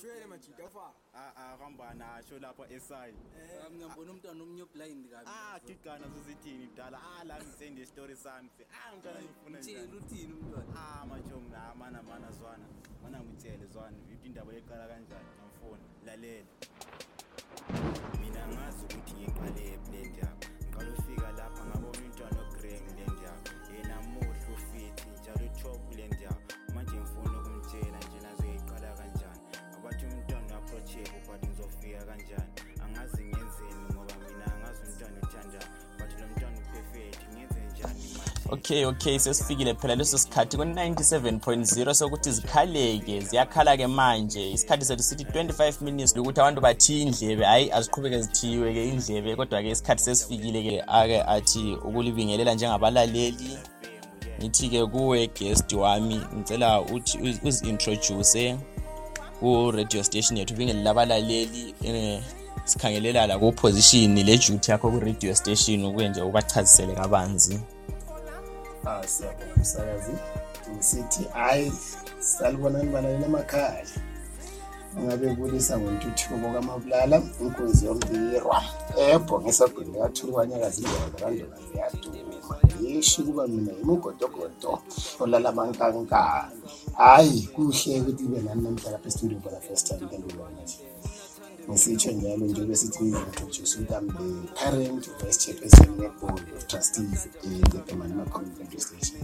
shwele 0.00 0.26
majida 0.26 0.64
ufaka 0.64 1.36
ahambana 1.36 2.14
asho 2.14 2.38
lapha 2.38 2.64
esayi 2.70 3.14
eh. 3.14 3.62
ah, 3.66 3.70
ngiyambona 3.70 4.10
umntwana 4.12 4.42
omunye 4.42 4.62
oblind 4.62 5.04
kabi 5.10 5.30
agigana 5.54 6.06
ah, 6.06 6.10
sosithini 6.14 6.66
kudala? 6.66 6.98
Ah, 6.98 7.20
Alami 7.20 7.52
sende 7.58 7.82
isitori 7.82 8.16
sami. 8.16 8.48
Se 8.56 8.64
a 8.78 8.96
mntwana 8.96 9.20
ngifunatshela 9.22 9.96
uthini 9.96 10.32
umntwana? 10.32 10.72
A 10.80 11.06
matsho 11.06 11.40
mna 11.40 11.74
mana 11.74 12.02
mana 12.02 12.30
zwana. 12.32 12.66
Mana 13.02 13.18
ngitshele 13.20 13.66
zwana. 13.66 13.96
Iphi 14.12 14.26
indaba 14.26 14.52
yeqala 14.52 14.86
kanjani? 14.88 15.30
Namfoni 15.38 15.86
lalela. 16.06 16.46
Mina 18.20 18.42
ngazi 18.48 18.84
ukuthi 18.84 19.14
ngiqale 19.14 19.62
eplant 19.74 20.16
yami 20.22 20.37
but 31.88 31.96
ngizofika 31.96 32.04
kanjani? 32.06 32.52
Angazi 32.84 33.22
ngenzeni 33.22 33.82
ngoba 33.92 34.14
mina 34.24 34.44
angazi 34.54 34.82
umntwana 34.88 35.18
uthandani 35.22 35.64
but 35.98 36.20
lo 36.20 36.26
mntwana 36.26 36.58
uperfect 36.58 37.20
ngenze 37.34 37.60
njani 37.72 38.02
manje? 38.16 38.50
Okay 38.50 38.84
okay 38.86 39.18
sesifikile 39.18 39.74
phela 39.74 39.94
leso 39.94 40.18
sikhathi. 40.18 40.56
Ku-97.0 40.56 41.94
sokuthi 41.94 42.32
zikhaleke 42.32 43.20
ziyakhala-ke 43.20 43.86
manje. 43.86 44.50
Isikhathi 44.50 44.84
sethu 44.84 45.02
sithi 45.02 45.24
25 45.24 45.84
minutes 45.84 46.16
lokuthi 46.16 46.40
abantu 46.40 46.60
bathiye 46.60 47.02
indlebe 47.02 47.44
hhayi 47.44 47.72
aziqhubeke 47.72 48.22
zithiywe-ke 48.22 48.88
indlebe 48.88 49.36
kodwa-ke 49.36 49.70
isikhathi 49.70 50.02
sesifikile-ke 50.02 50.82
ake 50.86 51.22
athi 51.22 51.74
ukulibingelela 51.74 52.54
njengabalaleli. 52.54 53.58
Ngithi-ke 54.38 54.86
kuwe 54.86 55.26
guest 55.26 55.72
wami 55.72 56.20
ngicela 56.36 56.80
uthi 56.80 57.18
uz- 57.18 57.48
uzi-introduce 57.48 58.56
ku-radio 59.40 60.02
station 60.04 60.36
yethu 60.38 60.54
ubingelele 60.54 60.90
abalaleli 60.90 61.74
eh, 61.82 62.22
sikhangelela 62.64 63.26
la 63.26 63.38
ku-position 63.38 64.14
le-duty 64.14 64.70
yakho 64.70 64.90
ku-radio 64.90 65.34
station 65.34 65.84
ukuye 65.84 66.08
nje 66.08 66.22
ubachazisele 66.22 66.94
kabanzi. 66.94 67.60
Ah, 68.84 69.06
siyabonga 69.06 69.56
msakazi. 69.60 70.12
Ngisithi 70.74 71.24
hayi 71.32 71.72
salibonani 72.18 72.90
balaleli 72.90 73.24
emakhaya? 73.24 73.86
Ngabe 75.00 75.34
kulisa 75.34 75.78
ngontuthuko 75.78 76.52
kamabulala 76.52 77.22
inkunzi 77.40 77.86
yombirwa 77.86 78.64
ebho 78.96 79.40
ngesagwini 79.40 79.92
likathulukanyakazi 79.92 80.82
indlela 80.82 81.08
zakandona 81.10 81.56
ziyaduma 81.72 82.28
ngisho 82.80 83.22
ukuba 83.22 83.46
mina 83.46 83.72
yimugodogodo 83.72 84.72
olala 85.20 85.52
mankankani. 85.52 86.67
Hhayi 86.98 87.40
kuhle 87.54 88.00
ukuthi 88.00 88.24
ibe 88.24 88.38
nani 88.46 88.62
namhla 88.62 88.90
lapha 88.90 89.08
estudio 89.08 89.40
for 89.40 89.52
the 89.52 89.60
first 89.68 89.84
time. 89.88 90.00
Nje 90.62 90.78
ngisitsho 91.68 92.10
njalo 92.12 92.46
njengoba 92.46 92.76
sithi 92.76 93.04
ngintroduce 93.04 93.78
umntami 93.78 94.10
the 94.18 94.28
current 94.58 95.04
vice 95.20 95.38
chairperson 95.42 95.90
we-board 96.00 96.44
of 96.56 96.66
trustees 96.66 97.20
edepemanama 97.44 98.24
community 98.24 98.60
radio 98.62 98.80
station 98.80 99.20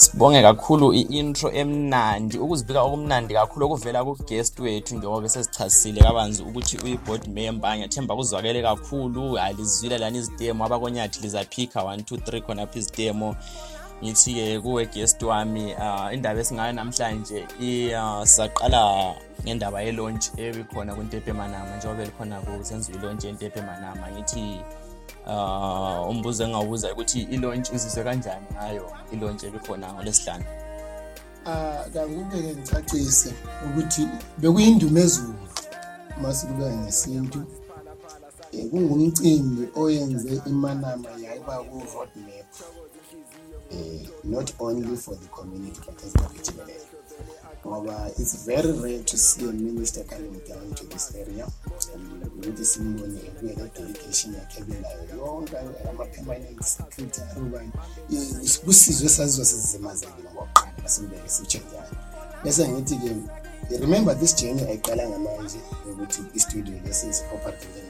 sibonge 0.00 0.42
kakhulu 0.42 0.94
i-intro 0.94 1.48
emnandi. 1.52 2.38
Ukuzibika 2.38 2.82
okumnandi 2.82 3.34
kakhulu 3.34 3.66
okuvela 3.66 4.04
ku-guest 4.04 4.58
wethu 4.58 4.96
njengoba 4.96 5.28
sesichasisile 5.28 6.00
kabanzi 6.00 6.42
ukuthi 6.42 6.76
uyi-board 6.84 7.28
member. 7.28 7.76
Ngiyathemba 7.76 8.16
kuzwakele 8.16 8.62
kakhulu. 8.62 9.34
Hayi 9.34 9.54
lizwile 9.56 9.98
lani 9.98 10.18
izidemo 10.18 10.64
abakonyathi 10.64 11.20
lizaphikha 11.22 11.80
1 11.80 11.96
2 11.96 12.16
3 12.16 12.42
khonapho 12.42 12.78
izidemo 12.78 13.36
ngithi-ke 14.02 14.60
kuwe 14.60 14.86
guest 14.86 15.22
wami 15.22 15.74
uh, 15.74 16.14
indaba 16.14 16.40
esingayo 16.40 16.72
namhlanje 16.72 17.44
uh, 17.60 18.24
saqala 18.24 19.14
ngendaba 19.44 19.82
ye-launch 19.82 20.24
ebikhona 20.36 20.94
kuntepe 20.94 21.32
manama 21.32 21.76
njengoba 21.76 21.98
belikhona 21.98 22.40
kusenziwa 22.40 22.98
i-launch 22.98 23.24
yentepe 23.24 23.60
manama 23.62 24.10
ngithi 24.12 24.60
uh 25.26 26.10
umbuzo 26.10 26.44
engawubuza 26.44 26.92
ukuthi 26.92 27.20
i-launch 27.34 27.72
uzizwe 27.72 28.04
kanjani 28.04 28.46
ngayo 28.52 28.86
i-launch 29.12 29.42
ebikhona 29.44 29.92
ngolesihlanu 29.92 30.44
Ah 31.46 31.84
kangube-ke 31.92 32.52
ngicacise 32.52 33.32
ukuthi 33.64 34.02
bekuyindumezulu 34.40 35.34
masikubeka 36.22 36.76
ngesintu. 36.76 37.40
Um 38.52 38.70
kungumcimbi 38.70 39.62
oyenze 39.82 40.32
imanama 40.50 41.08
yayiba 41.24 41.56
ku-road 41.68 42.12
map 42.26 42.48
um 43.70 44.06
not 44.24 44.52
only 44.58 44.96
for 44.96 45.14
the 45.20 45.26
community 45.28 45.80
but 45.86 46.04
ezingabijibelele 46.04 46.86
ngoba 47.66 48.10
it's 48.18 48.44
very 48.46 48.72
rare 48.72 48.98
to 48.98 49.16
see 49.16 49.44
a 49.48 49.52
minister 49.52 50.04
coming 50.04 50.40
down 50.48 50.74
to 50.74 50.84
this 50.84 51.14
area. 51.14 51.46
Ukuthi 52.38 52.64
simbone 52.64 53.20
ebuye 53.26 53.54
le-delegation 53.54 54.34
yakhe 54.34 54.60
ebelayo 54.60 55.02
yonke 55.16 55.56
ama-permanent 55.90 56.62
secretary 56.62 57.40
ubani 57.40 57.72
Eh, 58.12 58.58
kusizwe 58.64 59.08
sazizwa 59.08 59.44
sizimazekile 59.44 60.28
ngokuqala 60.34 60.88
simbeke 60.88 61.28
sitsho 61.28 61.58
njalo 61.58 61.96
bese 62.44 62.68
ngithi-ke 62.68 63.10
remember 63.80 64.18
this 64.18 64.36
journey 64.36 64.62
ayiqala 64.62 65.08
ngamanje 65.08 65.58
ukuthi 65.90 66.20
istudio 66.34 66.74
lesi 66.84 67.08
is-operative 67.08 67.82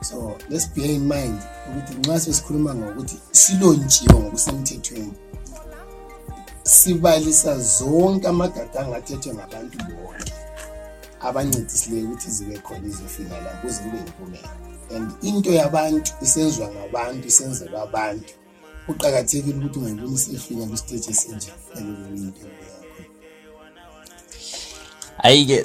so 0.00 0.38
let's 0.50 0.66
bear 0.74 0.90
in 0.90 1.06
mind 1.06 1.38
ukuthi 1.68 1.94
nxa 1.98 2.20
sesikhuluma 2.20 2.74
ngokuthi 2.74 3.16
silontshiwe 3.32 4.14
ngokusemthethweni 4.20 5.12
sibalisa 6.62 7.58
zonke 7.58 8.28
amagadango 8.28 8.94
athethwe 8.94 9.34
ngabantu 9.34 9.78
bonke 9.78 10.32
abancedisileyo 11.20 12.04
ukuthi 12.06 12.30
zibe 12.30 12.58
khona 12.58 12.86
izofika 12.86 13.40
la 13.40 13.50
kuze 13.60 13.80
kube 13.82 13.98
yimpumela 13.98 14.66
and 14.94 15.12
into 15.22 15.50
yabantu 15.52 16.12
isenziwa 16.22 16.68
ngabantu 16.68 17.28
isenzelwa 17.28 17.82
abantu. 17.82 18.32
Kuqakathekile 18.86 19.56
ukuthi 19.58 19.78
ungayiboni 19.78 20.14
isifika 20.14 20.66
kwisiteji 20.66 21.10
esinje 21.10 21.50
elokuyinto 21.76 22.40
yakho. 22.40 22.66
Hhayi-ke 25.22 25.54